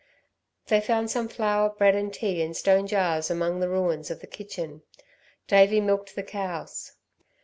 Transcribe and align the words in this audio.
They 0.65 0.81
found 0.81 1.11
some 1.11 1.27
flour, 1.27 1.69
bread 1.69 1.93
and 1.93 2.11
tea 2.11 2.41
in 2.41 2.55
stone 2.55 2.87
jars 2.87 3.29
among 3.29 3.59
the 3.59 3.69
ruins 3.69 4.09
of 4.09 4.19
the 4.19 4.25
kitchen. 4.25 4.81
Davey 5.47 5.79
milked 5.79 6.15
the 6.15 6.23
cows. 6.23 6.93